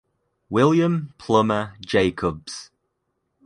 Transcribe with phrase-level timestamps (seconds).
[0.49, 2.71] William Plumer Jacobs.